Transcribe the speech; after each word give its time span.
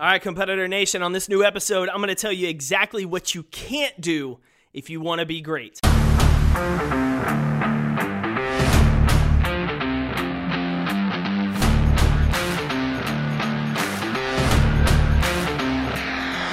All 0.00 0.06
right, 0.06 0.22
Competitor 0.22 0.66
Nation, 0.66 1.02
on 1.02 1.12
this 1.12 1.28
new 1.28 1.44
episode, 1.44 1.90
I'm 1.90 1.98
going 1.98 2.08
to 2.08 2.14
tell 2.14 2.32
you 2.32 2.48
exactly 2.48 3.04
what 3.04 3.34
you 3.34 3.42
can't 3.42 4.00
do 4.00 4.38
if 4.72 4.88
you 4.88 4.98
want 4.98 5.18
to 5.18 5.26
be 5.26 5.42
great. 5.42 5.78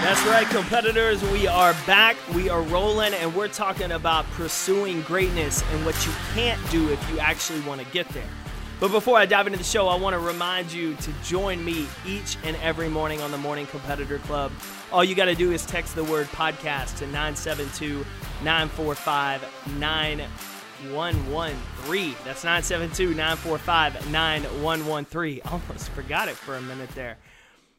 That's 0.02 0.26
right, 0.26 0.46
competitors. 0.50 1.24
We 1.32 1.48
are 1.48 1.74
back. 1.86 2.18
We 2.36 2.50
are 2.50 2.64
rolling, 2.64 3.14
and 3.14 3.34
we're 3.34 3.48
talking 3.48 3.94
about 3.94 4.26
pursuing 4.32 5.04
greatness 5.04 5.64
and 5.72 5.86
what 5.86 6.06
you 6.06 6.12
can't 6.34 6.60
do 6.70 6.90
if 6.92 7.10
you 7.10 7.20
actually 7.20 7.62
want 7.62 7.80
to 7.80 7.88
get 7.94 8.10
there. 8.10 8.28
But 8.80 8.92
before 8.92 9.18
I 9.18 9.26
dive 9.26 9.48
into 9.48 9.58
the 9.58 9.64
show, 9.64 9.88
I 9.88 9.96
want 9.96 10.14
to 10.14 10.20
remind 10.20 10.72
you 10.72 10.94
to 10.96 11.12
join 11.24 11.66
me 11.66 11.88
each 12.06 12.38
and 12.44 12.56
every 12.58 12.90
morning 12.90 13.22
on 13.22 13.32
the 13.32 13.38
Morning 13.38 13.66
Competitor 13.66 14.20
Club. 14.20 14.52
All 14.92 15.04
you 15.04 15.16
got 15.16 15.26
to 15.26 15.34
do 15.34 15.52
is 15.52 15.66
text 15.66 15.96
the 15.96 16.04
word 16.04 16.28
podcast 16.28 17.00
to 17.00 17.06
972 17.06 18.06
945 18.44 19.42
9113. 19.80 22.16
That's 22.24 22.44
972 22.44 23.16
945 23.16 24.12
9113. 24.12 25.42
Almost 25.46 25.90
forgot 25.90 26.28
it 26.28 26.36
for 26.36 26.56
a 26.56 26.62
minute 26.62 26.92
there. 26.92 27.18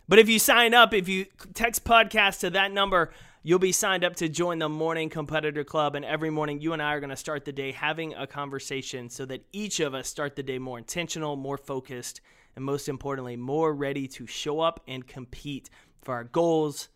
But 0.08 0.18
if 0.18 0.28
you 0.28 0.40
sign 0.40 0.74
up, 0.74 0.92
if 0.92 1.08
you 1.08 1.26
text 1.54 1.84
podcast 1.84 2.40
to 2.40 2.50
that 2.50 2.72
number, 2.72 3.12
you'll 3.42 3.58
be 3.58 3.72
signed 3.72 4.04
up 4.04 4.16
to 4.16 4.28
join 4.28 4.58
the 4.58 4.68
Morning 4.68 5.08
Competitor 5.08 5.64
Club. 5.64 5.94
And 5.94 6.04
every 6.04 6.30
morning, 6.30 6.60
you 6.60 6.72
and 6.72 6.82
I 6.82 6.94
are 6.94 7.00
going 7.00 7.10
to 7.10 7.16
start 7.16 7.44
the 7.44 7.52
day 7.52 7.72
having 7.72 8.14
a 8.14 8.26
conversation 8.26 9.08
so 9.10 9.24
that 9.26 9.44
each 9.52 9.80
of 9.80 9.94
us 9.94 10.08
start 10.08 10.36
the 10.36 10.42
day 10.42 10.58
more 10.58 10.78
intentional, 10.78 11.36
more 11.36 11.56
focused, 11.56 12.20
and 12.56 12.64
most 12.64 12.88
importantly, 12.88 13.36
more 13.36 13.74
ready 13.74 14.08
to 14.08 14.26
show 14.26 14.60
up 14.60 14.80
and 14.88 15.06
compete 15.06 15.70
for 16.02 16.14
our 16.14 16.24
goals, 16.24 16.88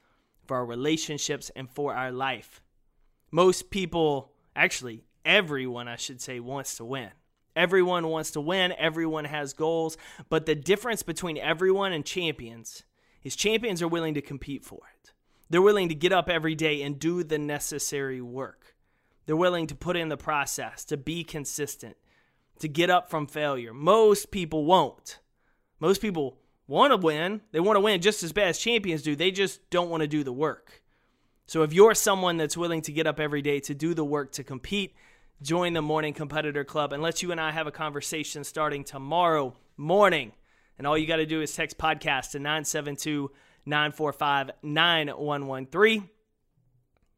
for 0.46 0.56
our 0.56 0.66
relationships, 0.66 1.50
and 1.54 1.70
for 1.70 1.94
our 1.94 2.10
life. 2.10 2.62
Most 3.30 3.70
people, 3.70 4.32
actually, 4.56 5.04
everyone, 5.24 5.88
I 5.88 5.96
should 5.96 6.20
say, 6.20 6.40
wants 6.40 6.76
to 6.76 6.84
win. 6.84 7.10
Everyone 7.54 8.08
wants 8.08 8.32
to 8.32 8.40
win. 8.40 8.72
Everyone 8.78 9.26
has 9.26 9.52
goals. 9.52 9.96
But 10.28 10.46
the 10.46 10.54
difference 10.54 11.02
between 11.02 11.38
everyone 11.38 11.92
and 11.92 12.04
champions 12.04 12.82
is 13.22 13.36
champions 13.36 13.82
are 13.82 13.88
willing 13.88 14.14
to 14.14 14.22
compete 14.22 14.64
for 14.64 14.80
it. 14.94 15.11
They're 15.52 15.60
willing 15.60 15.90
to 15.90 15.94
get 15.94 16.14
up 16.14 16.30
every 16.30 16.54
day 16.54 16.80
and 16.80 16.98
do 16.98 17.22
the 17.22 17.36
necessary 17.36 18.22
work. 18.22 18.74
They're 19.26 19.36
willing 19.36 19.66
to 19.66 19.74
put 19.74 19.98
in 19.98 20.08
the 20.08 20.16
process, 20.16 20.82
to 20.86 20.96
be 20.96 21.24
consistent, 21.24 21.98
to 22.60 22.68
get 22.68 22.88
up 22.88 23.10
from 23.10 23.26
failure. 23.26 23.74
Most 23.74 24.30
people 24.30 24.64
won't. 24.64 25.18
Most 25.78 26.00
people 26.00 26.38
want 26.66 26.92
to 26.92 26.96
win. 26.96 27.42
They 27.52 27.60
want 27.60 27.76
to 27.76 27.80
win 27.80 28.00
just 28.00 28.22
as 28.22 28.32
bad 28.32 28.48
as 28.48 28.58
champions 28.58 29.02
do. 29.02 29.14
They 29.14 29.30
just 29.30 29.68
don't 29.68 29.90
want 29.90 30.00
to 30.00 30.06
do 30.06 30.24
the 30.24 30.32
work. 30.32 30.80
So 31.44 31.62
if 31.64 31.74
you're 31.74 31.94
someone 31.94 32.38
that's 32.38 32.56
willing 32.56 32.80
to 32.80 32.92
get 32.92 33.06
up 33.06 33.20
every 33.20 33.42
day 33.42 33.60
to 33.60 33.74
do 33.74 33.92
the 33.92 34.06
work 34.06 34.32
to 34.32 34.42
compete, 34.42 34.94
join 35.42 35.74
the 35.74 35.82
Morning 35.82 36.14
Competitor 36.14 36.64
Club 36.64 36.94
and 36.94 37.02
let 37.02 37.22
you 37.22 37.30
and 37.30 37.38
I 37.38 37.50
have 37.50 37.66
a 37.66 37.72
conversation 37.72 38.42
starting 38.42 38.84
tomorrow 38.84 39.54
morning 39.76 40.32
and 40.78 40.86
all 40.86 40.96
you 40.96 41.06
got 41.06 41.16
to 41.16 41.26
do 41.26 41.42
is 41.42 41.54
text 41.54 41.76
podcast 41.76 42.30
to 42.30 42.38
972 42.38 43.30
945 43.66 44.50
9113. 44.62 46.08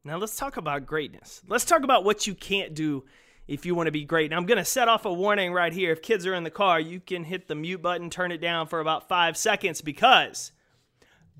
Now, 0.03 0.17
let's 0.17 0.35
talk 0.35 0.57
about 0.57 0.85
greatness. 0.85 1.41
Let's 1.47 1.65
talk 1.65 1.83
about 1.83 2.03
what 2.03 2.27
you 2.27 2.35
can't 2.35 2.75
do 2.75 3.05
if 3.47 3.65
you 3.65 3.73
want 3.75 3.87
to 3.87 3.91
be 3.91 4.05
great. 4.05 4.31
Now, 4.31 4.37
I'm 4.37 4.45
going 4.45 4.59
to 4.59 4.65
set 4.65 4.87
off 4.87 5.05
a 5.05 5.13
warning 5.13 5.51
right 5.51 5.73
here. 5.73 5.91
If 5.91 6.01
kids 6.01 6.25
are 6.25 6.33
in 6.33 6.43
the 6.43 6.51
car, 6.51 6.79
you 6.79 6.99
can 6.99 7.23
hit 7.23 7.47
the 7.47 7.55
mute 7.55 7.81
button, 7.81 8.09
turn 8.09 8.31
it 8.31 8.39
down 8.39 8.67
for 8.67 8.79
about 8.79 9.07
five 9.07 9.35
seconds 9.35 9.81
because 9.81 10.51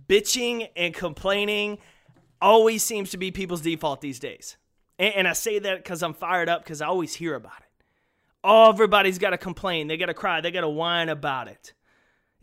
bitching 0.08 0.70
and 0.76 0.94
complaining 0.94 1.78
always 2.42 2.84
seems 2.84 3.12
to 3.12 3.18
be 3.18 3.32
people's 3.32 3.62
default 3.62 4.02
these 4.02 4.20
days. 4.20 4.58
And, 4.98 5.28
I 5.28 5.34
say 5.34 5.60
that 5.60 5.78
because 5.78 6.02
I'm 6.02 6.14
fired 6.14 6.48
up 6.48 6.64
because 6.64 6.82
I 6.82 6.88
always 6.88 7.14
hear 7.14 7.36
about 7.36 7.58
it. 7.60 7.86
Everybody's 8.48 9.18
got 9.18 9.32
to 9.32 9.38
complain. 9.38 9.88
They 9.88 9.98
got 9.98 10.06
to 10.06 10.14
cry. 10.14 10.40
They 10.40 10.52
got 10.52 10.62
to 10.62 10.70
whine 10.70 11.10
about 11.10 11.50
it. 11.50 11.74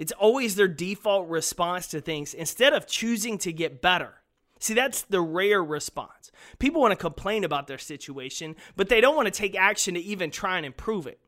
It's 0.03 0.11
always 0.11 0.57
their 0.57 0.67
default 0.67 1.29
response 1.29 1.87
to 1.87 2.01
things 2.01 2.35
instead 2.35 2.73
of 2.73 2.89
choosing 2.89 3.39
to 3.39 3.53
get 3.53 3.81
better. 3.81 4.15
See, 4.59 4.75
that's 4.75 5.03
the 5.03 5.21
rare 5.21 5.63
response. 5.63 6.33
People 6.59 6.81
want 6.81 6.91
to 6.91 6.97
complain 6.97 7.45
about 7.45 7.69
their 7.69 7.79
situation, 7.79 8.57
but 8.75 8.89
they 8.89 9.01
don't 9.01 9.15
want 9.15 9.27
to 9.27 9.31
take 9.31 9.55
action 9.55 9.95
to 9.95 10.01
even 10.01 10.33
try 10.33 10.57
and 10.57 10.67
improve 10.67 11.07
it. 11.07 11.21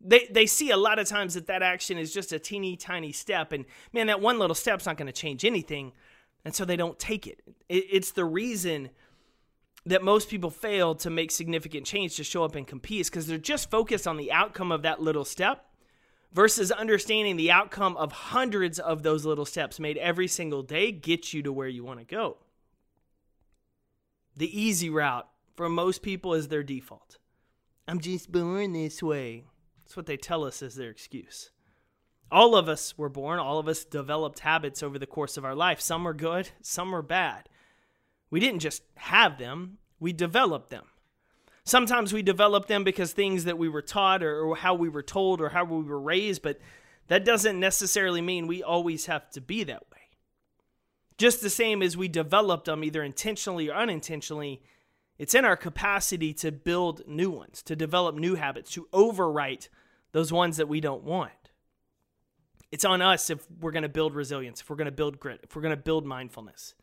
They, 0.00 0.26
they 0.30 0.46
see 0.46 0.70
a 0.70 0.78
lot 0.78 0.98
of 0.98 1.08
times 1.08 1.34
that 1.34 1.46
that 1.48 1.62
action 1.62 1.98
is 1.98 2.14
just 2.14 2.32
a 2.32 2.38
teeny 2.38 2.74
tiny 2.74 3.12
step, 3.12 3.52
and 3.52 3.66
man, 3.92 4.06
that 4.06 4.22
one 4.22 4.38
little 4.38 4.54
step's 4.54 4.86
not 4.86 4.96
going 4.96 5.06
to 5.06 5.12
change 5.12 5.44
anything, 5.44 5.92
and 6.42 6.54
so 6.54 6.64
they 6.64 6.76
don't 6.76 6.98
take 6.98 7.26
it. 7.26 7.42
it. 7.68 7.84
It's 7.90 8.12
the 8.12 8.24
reason 8.24 8.88
that 9.84 10.02
most 10.02 10.30
people 10.30 10.48
fail 10.48 10.94
to 10.94 11.10
make 11.10 11.30
significant 11.30 11.84
change 11.84 12.16
to 12.16 12.24
show 12.24 12.44
up 12.44 12.54
and 12.54 12.66
compete 12.66 13.02
is 13.02 13.10
because 13.10 13.26
they're 13.26 13.36
just 13.36 13.70
focused 13.70 14.06
on 14.06 14.16
the 14.16 14.32
outcome 14.32 14.72
of 14.72 14.80
that 14.80 15.02
little 15.02 15.26
step 15.26 15.66
versus 16.32 16.70
understanding 16.70 17.36
the 17.36 17.50
outcome 17.50 17.96
of 17.96 18.12
hundreds 18.12 18.78
of 18.78 19.02
those 19.02 19.24
little 19.24 19.44
steps 19.44 19.80
made 19.80 19.96
every 19.98 20.28
single 20.28 20.62
day 20.62 20.92
gets 20.92 21.34
you 21.34 21.42
to 21.42 21.52
where 21.52 21.68
you 21.68 21.84
want 21.84 21.98
to 21.98 22.04
go. 22.04 22.38
The 24.36 24.60
easy 24.60 24.88
route 24.88 25.28
for 25.56 25.68
most 25.68 26.02
people 26.02 26.34
is 26.34 26.48
their 26.48 26.62
default. 26.62 27.18
I'm 27.88 28.00
just 28.00 28.30
born 28.30 28.72
this 28.72 29.02
way. 29.02 29.44
That's 29.78 29.96
what 29.96 30.06
they 30.06 30.16
tell 30.16 30.44
us 30.44 30.62
as 30.62 30.76
their 30.76 30.90
excuse. 30.90 31.50
All 32.30 32.54
of 32.54 32.68
us 32.68 32.96
were 32.96 33.08
born, 33.08 33.40
all 33.40 33.58
of 33.58 33.66
us 33.66 33.84
developed 33.84 34.38
habits 34.38 34.84
over 34.84 34.98
the 34.98 35.06
course 35.06 35.36
of 35.36 35.44
our 35.44 35.56
life. 35.56 35.80
Some 35.80 36.06
are 36.06 36.14
good, 36.14 36.50
some 36.62 36.94
are 36.94 37.02
bad. 37.02 37.48
We 38.30 38.38
didn't 38.38 38.60
just 38.60 38.84
have 38.94 39.38
them, 39.38 39.78
we 39.98 40.12
developed 40.12 40.70
them. 40.70 40.84
Sometimes 41.70 42.12
we 42.12 42.22
develop 42.22 42.66
them 42.66 42.82
because 42.82 43.12
things 43.12 43.44
that 43.44 43.56
we 43.56 43.68
were 43.68 43.80
taught 43.80 44.24
or, 44.24 44.40
or, 44.40 44.56
how 44.56 44.74
we 44.74 44.88
were 44.88 45.04
told 45.04 45.40
or 45.40 45.50
how 45.50 45.62
we 45.62 45.84
were 45.84 46.00
raised, 46.00 46.42
but 46.42 46.58
that 47.06 47.24
doesn't 47.24 47.60
necessarily 47.60 48.20
mean 48.20 48.48
we 48.48 48.60
always 48.60 49.06
have 49.06 49.30
to 49.30 49.40
be 49.40 49.62
that 49.62 49.88
way. 49.92 50.00
Just 51.16 51.42
the 51.42 51.48
same 51.48 51.80
as 51.80 51.96
we 51.96 52.08
developed 52.08 52.64
them 52.64 52.82
either 52.82 53.04
intentionally 53.04 53.68
or 53.68 53.76
unintentionally, 53.76 54.64
it's 55.16 55.32
in 55.32 55.44
our 55.44 55.56
capacity 55.56 56.34
to 56.34 56.50
build 56.50 57.06
new 57.06 57.30
ones, 57.30 57.62
to 57.62 57.76
develop 57.76 58.16
new 58.16 58.34
habits, 58.34 58.72
to 58.72 58.88
overwrite 58.92 59.68
those 60.10 60.32
ones 60.32 60.56
that 60.56 60.66
we 60.66 60.80
don't 60.80 61.04
want. 61.04 61.52
It's 62.72 62.84
on 62.84 63.00
us 63.00 63.30
if 63.30 63.46
we're 63.60 63.70
going 63.70 63.84
to 63.84 63.88
build 63.88 64.16
resilience, 64.16 64.60
if 64.60 64.70
we're 64.70 64.74
going 64.74 64.86
to 64.86 64.90
build 64.90 65.20
grit, 65.20 65.38
if 65.44 65.54
we're 65.54 65.62
going 65.62 65.76
to 65.76 65.80
build 65.80 66.04
mindfulness 66.04 66.74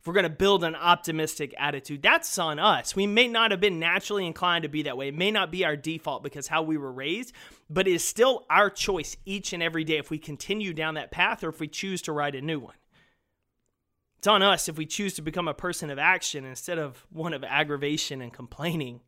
if 0.00 0.06
we're 0.06 0.14
going 0.14 0.24
to 0.24 0.30
build 0.30 0.64
an 0.64 0.74
optimistic 0.74 1.54
attitude, 1.58 2.00
that's 2.00 2.38
on 2.38 2.58
us. 2.58 2.96
We 2.96 3.06
may 3.06 3.28
not 3.28 3.50
have 3.50 3.60
been 3.60 3.78
naturally 3.78 4.26
inclined 4.26 4.62
to 4.62 4.68
be 4.70 4.82
that 4.84 4.96
way. 4.96 5.08
It 5.08 5.14
may 5.14 5.30
not 5.30 5.52
be 5.52 5.62
our 5.62 5.76
default 5.76 6.22
because 6.22 6.46
how 6.46 6.62
we 6.62 6.78
were 6.78 6.90
raised, 6.90 7.34
but 7.68 7.86
it 7.86 7.92
is 7.92 8.04
still 8.04 8.46
our 8.48 8.70
choice 8.70 9.18
each 9.26 9.52
and 9.52 9.62
every 9.62 9.84
day 9.84 9.98
if 9.98 10.10
we 10.10 10.16
continue 10.16 10.72
down 10.72 10.94
that 10.94 11.10
path 11.10 11.44
or 11.44 11.50
if 11.50 11.60
we 11.60 11.68
choose 11.68 12.00
to 12.02 12.12
write 12.12 12.34
a 12.34 12.40
new 12.40 12.58
one. 12.58 12.76
It's 14.16 14.26
on 14.26 14.42
us 14.42 14.68
if 14.68 14.78
we 14.78 14.86
choose 14.86 15.14
to 15.14 15.22
become 15.22 15.48
a 15.48 15.54
person 15.54 15.90
of 15.90 15.98
action 15.98 16.46
instead 16.46 16.78
of 16.78 17.04
one 17.10 17.34
of 17.34 17.44
aggravation 17.44 18.22
and 18.22 18.32
complaining. 18.32 19.00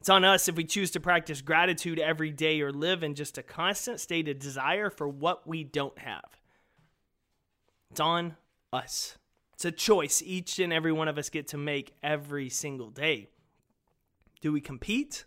It's 0.00 0.08
on 0.08 0.24
us 0.24 0.48
if 0.48 0.56
we 0.56 0.64
choose 0.64 0.90
to 0.92 1.00
practice 1.00 1.42
gratitude 1.42 2.00
every 2.00 2.32
day 2.32 2.60
or 2.60 2.72
live 2.72 3.04
in 3.04 3.14
just 3.14 3.38
a 3.38 3.42
constant 3.42 4.00
state 4.00 4.28
of 4.28 4.40
desire 4.40 4.90
for 4.90 5.06
what 5.06 5.46
we 5.46 5.62
don't 5.62 5.96
have. 5.98 6.40
It's 7.92 8.00
on 8.00 8.36
us. 8.72 9.16
It's 9.62 9.66
a 9.66 9.70
choice 9.70 10.20
each 10.26 10.58
and 10.58 10.72
every 10.72 10.90
one 10.90 11.06
of 11.06 11.18
us 11.18 11.30
get 11.30 11.46
to 11.48 11.56
make 11.56 11.94
every 12.02 12.48
single 12.48 12.90
day. 12.90 13.28
Do 14.40 14.50
we 14.50 14.60
compete 14.60 15.24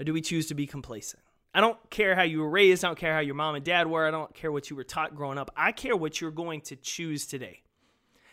or 0.00 0.04
do 0.04 0.12
we 0.12 0.20
choose 0.20 0.48
to 0.48 0.54
be 0.54 0.66
complacent? 0.66 1.22
I 1.54 1.60
don't 1.60 1.78
care 1.88 2.16
how 2.16 2.24
you 2.24 2.40
were 2.40 2.50
raised. 2.50 2.84
I 2.84 2.88
don't 2.88 2.98
care 2.98 3.14
how 3.14 3.20
your 3.20 3.36
mom 3.36 3.54
and 3.54 3.64
dad 3.64 3.86
were. 3.86 4.04
I 4.04 4.10
don't 4.10 4.34
care 4.34 4.50
what 4.50 4.68
you 4.68 4.74
were 4.74 4.82
taught 4.82 5.14
growing 5.14 5.38
up. 5.38 5.52
I 5.56 5.70
care 5.70 5.94
what 5.96 6.20
you're 6.20 6.32
going 6.32 6.62
to 6.62 6.74
choose 6.74 7.24
today. 7.24 7.62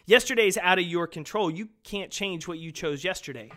Yesterday's 0.07 0.57
out 0.57 0.79
of 0.79 0.85
your 0.85 1.05
control. 1.05 1.51
You 1.51 1.69
can't 1.83 2.09
change 2.09 2.47
what 2.47 2.57
you 2.57 2.71
chose 2.71 3.03
yesterday. 3.03 3.51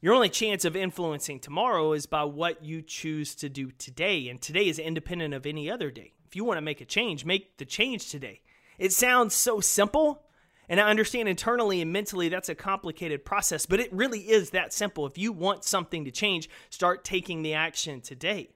Your 0.00 0.14
only 0.14 0.30
chance 0.30 0.64
of 0.64 0.74
influencing 0.74 1.40
tomorrow 1.40 1.92
is 1.92 2.06
by 2.06 2.24
what 2.24 2.64
you 2.64 2.80
choose 2.80 3.34
to 3.34 3.50
do 3.50 3.72
today. 3.72 4.30
And 4.30 4.40
today 4.40 4.68
is 4.68 4.78
independent 4.78 5.34
of 5.34 5.44
any 5.44 5.70
other 5.70 5.90
day. 5.90 6.14
If 6.26 6.34
you 6.34 6.44
want 6.44 6.56
to 6.56 6.62
make 6.62 6.80
a 6.80 6.86
change, 6.86 7.26
make 7.26 7.58
the 7.58 7.66
change 7.66 8.08
today. 8.08 8.40
It 8.78 8.94
sounds 8.94 9.34
so 9.34 9.60
simple, 9.60 10.22
and 10.70 10.80
I 10.80 10.88
understand 10.88 11.28
internally 11.28 11.82
and 11.82 11.92
mentally 11.92 12.28
that's 12.28 12.48
a 12.48 12.54
complicated 12.54 13.24
process, 13.24 13.66
but 13.66 13.80
it 13.80 13.92
really 13.92 14.20
is 14.20 14.50
that 14.50 14.72
simple. 14.72 15.04
If 15.04 15.18
you 15.18 15.32
want 15.32 15.64
something 15.64 16.04
to 16.04 16.12
change, 16.12 16.48
start 16.70 17.04
taking 17.04 17.42
the 17.42 17.54
action 17.54 18.00
today. 18.00 18.50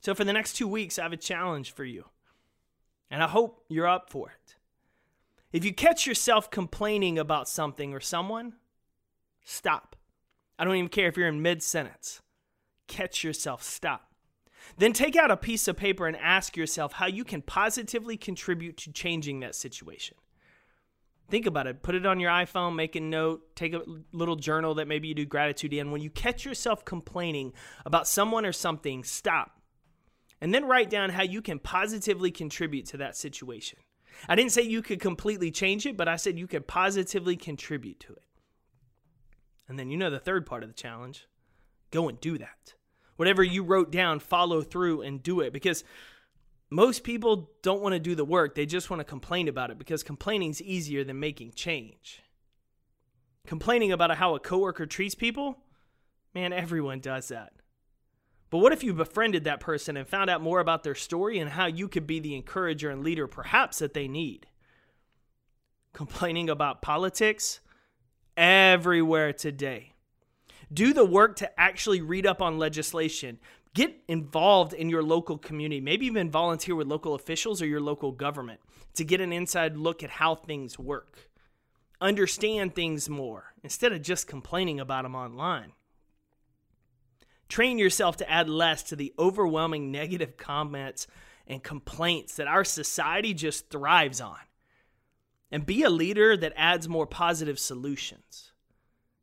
So, 0.00 0.12
for 0.12 0.24
the 0.24 0.32
next 0.32 0.54
two 0.54 0.66
weeks, 0.66 0.98
I 0.98 1.04
have 1.04 1.12
a 1.12 1.16
challenge 1.16 1.70
for 1.72 1.84
you, 1.84 2.06
and 3.08 3.22
I 3.22 3.28
hope 3.28 3.64
you're 3.68 3.86
up 3.86 4.10
for 4.10 4.30
it. 4.30 4.56
If 5.52 5.64
you 5.64 5.72
catch 5.72 6.04
yourself 6.04 6.50
complaining 6.50 7.16
about 7.16 7.48
something 7.48 7.94
or 7.94 8.00
someone, 8.00 8.54
stop. 9.44 9.94
I 10.58 10.64
don't 10.64 10.74
even 10.74 10.88
care 10.88 11.06
if 11.06 11.16
you're 11.16 11.28
in 11.28 11.42
mid 11.42 11.62
sentence. 11.62 12.22
Catch 12.88 13.22
yourself, 13.22 13.62
stop. 13.62 14.08
Then 14.78 14.92
take 14.92 15.14
out 15.14 15.30
a 15.30 15.36
piece 15.36 15.68
of 15.68 15.76
paper 15.76 16.08
and 16.08 16.16
ask 16.16 16.56
yourself 16.56 16.94
how 16.94 17.06
you 17.06 17.22
can 17.22 17.40
positively 17.40 18.16
contribute 18.16 18.76
to 18.78 18.90
changing 18.90 19.38
that 19.40 19.54
situation. 19.54 20.16
Think 21.28 21.46
about 21.46 21.66
it. 21.66 21.82
Put 21.82 21.94
it 21.94 22.04
on 22.04 22.20
your 22.20 22.30
iPhone, 22.30 22.74
make 22.74 22.94
a 22.94 23.00
note, 23.00 23.56
take 23.56 23.72
a 23.72 23.82
little 24.12 24.36
journal 24.36 24.74
that 24.74 24.88
maybe 24.88 25.08
you 25.08 25.14
do 25.14 25.24
gratitude 25.24 25.72
in. 25.72 25.90
When 25.90 26.02
you 26.02 26.10
catch 26.10 26.44
yourself 26.44 26.84
complaining 26.84 27.52
about 27.86 28.06
someone 28.06 28.44
or 28.44 28.52
something, 28.52 29.02
stop. 29.02 29.58
And 30.40 30.52
then 30.52 30.66
write 30.66 30.90
down 30.90 31.10
how 31.10 31.22
you 31.22 31.40
can 31.40 31.58
positively 31.58 32.30
contribute 32.30 32.86
to 32.86 32.96
that 32.98 33.16
situation. 33.16 33.78
I 34.28 34.34
didn't 34.34 34.52
say 34.52 34.62
you 34.62 34.82
could 34.82 35.00
completely 35.00 35.50
change 35.50 35.86
it, 35.86 35.96
but 35.96 36.08
I 36.08 36.16
said 36.16 36.38
you 36.38 36.46
could 36.46 36.66
positively 36.66 37.36
contribute 37.36 38.00
to 38.00 38.12
it. 38.12 38.24
And 39.68 39.78
then 39.78 39.90
you 39.90 39.96
know 39.96 40.10
the 40.10 40.18
third 40.18 40.44
part 40.44 40.62
of 40.62 40.68
the 40.68 40.74
challenge 40.74 41.26
go 41.90 42.08
and 42.08 42.20
do 42.20 42.38
that. 42.38 42.74
Whatever 43.16 43.42
you 43.42 43.62
wrote 43.62 43.92
down, 43.92 44.18
follow 44.18 44.62
through 44.62 45.02
and 45.02 45.22
do 45.22 45.40
it 45.40 45.52
because 45.52 45.84
most 46.72 47.04
people 47.04 47.50
don't 47.62 47.82
want 47.82 47.92
to 47.92 47.98
do 47.98 48.14
the 48.14 48.24
work. 48.24 48.54
They 48.54 48.66
just 48.66 48.88
want 48.88 49.00
to 49.00 49.04
complain 49.04 49.46
about 49.46 49.70
it 49.70 49.78
because 49.78 50.02
complaining 50.02 50.50
is 50.50 50.62
easier 50.62 51.04
than 51.04 51.20
making 51.20 51.52
change. 51.52 52.22
Complaining 53.46 53.92
about 53.92 54.16
how 54.16 54.34
a 54.34 54.40
coworker 54.40 54.86
treats 54.86 55.14
people, 55.14 55.58
man, 56.34 56.52
everyone 56.52 57.00
does 57.00 57.28
that. 57.28 57.52
But 58.48 58.58
what 58.58 58.72
if 58.72 58.82
you 58.82 58.94
befriended 58.94 59.44
that 59.44 59.60
person 59.60 59.96
and 59.96 60.06
found 60.06 60.30
out 60.30 60.40
more 60.40 60.60
about 60.60 60.82
their 60.82 60.94
story 60.94 61.38
and 61.38 61.50
how 61.50 61.66
you 61.66 61.88
could 61.88 62.06
be 62.06 62.20
the 62.20 62.34
encourager 62.34 62.90
and 62.90 63.02
leader 63.02 63.26
perhaps 63.26 63.78
that 63.80 63.94
they 63.94 64.08
need? 64.08 64.46
Complaining 65.92 66.48
about 66.48 66.80
politics 66.80 67.60
everywhere 68.36 69.32
today. 69.32 69.92
Do 70.72 70.94
the 70.94 71.04
work 71.04 71.36
to 71.36 71.60
actually 71.60 72.00
read 72.00 72.26
up 72.26 72.40
on 72.40 72.58
legislation. 72.58 73.38
Get 73.74 74.02
involved 74.06 74.74
in 74.74 74.90
your 74.90 75.02
local 75.02 75.38
community. 75.38 75.80
Maybe 75.80 76.06
even 76.06 76.30
volunteer 76.30 76.74
with 76.74 76.86
local 76.86 77.14
officials 77.14 77.62
or 77.62 77.66
your 77.66 77.80
local 77.80 78.12
government 78.12 78.60
to 78.94 79.04
get 79.04 79.20
an 79.20 79.32
inside 79.32 79.76
look 79.76 80.02
at 80.02 80.10
how 80.10 80.34
things 80.34 80.78
work. 80.78 81.30
Understand 82.00 82.74
things 82.74 83.08
more 83.08 83.54
instead 83.62 83.92
of 83.92 84.02
just 84.02 84.26
complaining 84.26 84.80
about 84.80 85.04
them 85.04 85.14
online. 85.14 85.72
Train 87.48 87.78
yourself 87.78 88.16
to 88.18 88.30
add 88.30 88.48
less 88.48 88.82
to 88.84 88.96
the 88.96 89.14
overwhelming 89.18 89.90
negative 89.90 90.36
comments 90.36 91.06
and 91.46 91.62
complaints 91.62 92.36
that 92.36 92.48
our 92.48 92.64
society 92.64 93.34
just 93.34 93.70
thrives 93.70 94.20
on. 94.20 94.38
And 95.50 95.66
be 95.66 95.82
a 95.82 95.90
leader 95.90 96.34
that 96.36 96.54
adds 96.56 96.88
more 96.88 97.06
positive 97.06 97.58
solutions. 97.58 98.51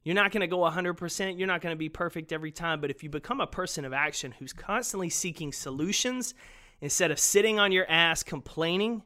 You're 0.10 0.16
not 0.16 0.32
going 0.32 0.42
to 0.42 0.48
go 0.48 0.58
100%, 0.62 1.38
you're 1.38 1.48
not 1.48 1.62
going 1.62 1.72
to 1.72 1.78
be 1.78 1.88
perfect 1.88 2.34
every 2.34 2.52
time, 2.52 2.82
but 2.82 2.90
if 2.90 3.04
you 3.04 3.12
become 3.12 3.40
a 3.40 3.46
person 3.46 3.86
of 3.86 3.94
action 3.94 4.32
who's 4.32 4.54
constantly 4.54 5.08
seeking 5.08 5.54
solutions 5.54 6.34
instead 6.82 7.12
of 7.12 7.20
sitting 7.20 7.60
on 7.60 7.72
your 7.72 7.88
ass 7.88 8.24
complaining, 8.24 9.04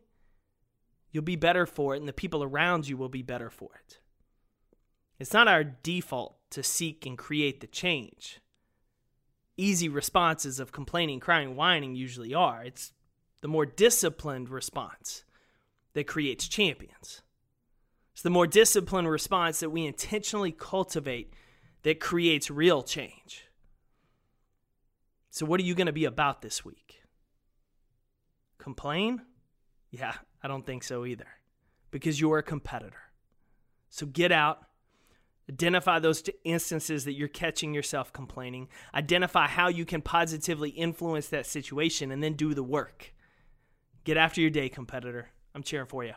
you'll 1.12 1.26
be 1.26 1.36
better 1.36 1.66
for 1.66 1.94
it, 1.94 2.00
and 2.00 2.08
the 2.08 2.14
people 2.14 2.42
around 2.42 2.88
you 2.88 2.96
will 2.96 3.10
be 3.10 3.22
better 3.22 3.50
for 3.50 3.72
it. 3.86 4.00
It's 5.20 5.34
not 5.34 5.50
our 5.50 5.66
default 5.66 6.38
to 6.52 6.64
seek 6.64 7.06
and 7.06 7.18
create 7.18 7.60
the 7.60 7.68
change 7.68 8.40
easy 9.58 9.90
responses 9.90 10.58
of 10.58 10.72
complaining, 10.72 11.20
crying, 11.20 11.58
whining 11.58 11.96
usually 11.96 12.34
are. 12.34 12.64
It's 12.64 12.94
the 13.42 13.50
more 13.50 13.66
disciplined 13.66 14.48
response 14.48 15.26
that 15.96 16.08
creates 16.08 16.48
champions. 16.48 17.24
The 18.24 18.30
more 18.30 18.48
disciplined 18.48 19.10
response 19.10 19.60
that 19.60 19.70
we 19.70 19.86
intentionally 19.86 20.52
cultivate 20.52 21.34
that 21.84 22.00
creates 22.00 22.50
real 22.50 22.82
change. 22.82 23.46
So, 25.30 25.46
what 25.46 25.60
are 25.60 25.64
you 25.64 25.76
going 25.76 25.88
to 25.88 25.94
be 25.94 26.06
about 26.06 26.42
this 26.42 26.64
week? 26.64 27.02
Complain? 28.58 29.22
Yeah, 29.92 30.14
I 30.42 30.48
don't 30.48 30.66
think 30.66 30.84
so 30.84 31.06
either. 31.06 31.28
Because 31.92 32.20
you're 32.20 32.40
a 32.40 32.44
competitor. 32.44 33.12
So, 33.90 34.06
get 34.06 34.32
out 34.32 34.66
Identify 35.50 36.00
those 36.00 36.24
instances 36.46 37.04
that 37.04 37.14
you're 37.14 37.28
catching 37.28 37.74
yourself 37.74 38.14
complaining. 38.14 38.70
Identify 38.96 39.48
how 39.48 39.68
you 39.68 39.86
can 39.86 40.02
positively 40.02 40.70
influence 40.70 41.28
that 41.28 41.46
situation 41.46 42.12
and 42.12 42.24
then 42.24 42.34
do 42.34 42.54
the 42.54 42.64
work. 42.64 43.14
Get 44.06 44.16
after 44.16 44.40
your 44.40 44.50
day, 44.50 44.70
competitor. 44.70 45.30
I'm 45.54 45.64
cheering 45.64 45.88
for 45.88 46.04
you. 46.04 46.14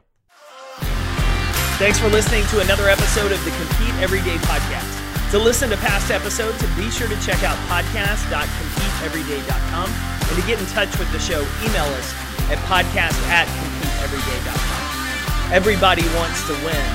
Thanks 1.77 2.01
for 2.01 2.09
listening 2.09 2.41
to 2.47 2.61
another 2.61 2.89
episode 2.89 3.33
of 3.33 3.45
the 3.45 3.51
Compete 3.51 3.93
Everyday 4.01 4.37
podcast. 4.49 4.89
To 5.31 5.39
listen 5.39 5.69
to 5.69 5.77
past 5.77 6.11
episodes, 6.11 6.57
be 6.73 6.89
sure 6.89 7.07
to 7.07 7.21
check 7.21 7.45
out 7.45 7.59
podcast.competeeveryday.com. 7.69 9.85
And 9.85 10.41
to 10.41 10.47
get 10.49 10.57
in 10.59 10.65
touch 10.73 10.89
with 10.99 11.13
the 11.13 11.21
show, 11.21 11.45
email 11.61 11.85
us 12.01 12.17
at 12.49 12.57
podcast 12.65 13.13
at 13.29 13.45
competeeveryday.com. 13.61 15.53
Everybody 15.53 16.09
wants 16.17 16.41
to 16.49 16.57
win, 16.65 16.89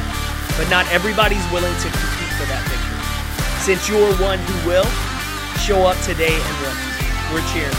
but 0.57 0.65
not 0.73 0.89
everybody's 0.89 1.45
willing 1.53 1.77
to 1.77 1.87
compete 1.93 2.33
for 2.41 2.49
that 2.49 2.65
victory. 2.65 3.05
Since 3.61 3.85
you're 3.87 4.17
one 4.17 4.39
who 4.39 4.57
will, 4.65 4.89
show 5.61 5.85
up 5.85 6.01
today 6.01 6.33
and 6.33 6.55
win. 6.65 6.73
We're 7.29 7.45
cheering 7.53 7.69